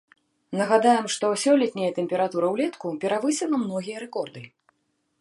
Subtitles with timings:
[0.59, 4.41] Нагадаем, што сёлетняя тэмпература ўлетку перавысіла многія рэкорды.